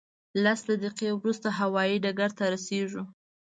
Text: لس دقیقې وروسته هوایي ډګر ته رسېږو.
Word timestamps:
لس 0.43 0.59
دقیقې 0.69 1.09
وروسته 1.15 1.47
هوایي 1.59 1.97
ډګر 2.03 2.31
ته 2.37 2.43
رسېږو. 2.53 3.03